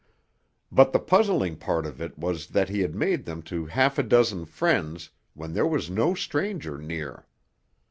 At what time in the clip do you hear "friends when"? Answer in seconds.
4.45-5.53